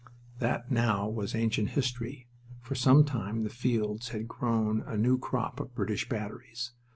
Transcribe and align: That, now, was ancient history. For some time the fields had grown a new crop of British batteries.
That, 0.39 0.71
now, 0.71 1.07
was 1.07 1.35
ancient 1.35 1.69
history. 1.77 2.27
For 2.59 2.73
some 2.73 3.03
time 3.05 3.43
the 3.43 3.51
fields 3.51 4.09
had 4.09 4.27
grown 4.27 4.81
a 4.87 4.97
new 4.97 5.19
crop 5.19 5.59
of 5.59 5.75
British 5.75 6.09
batteries. 6.09 6.71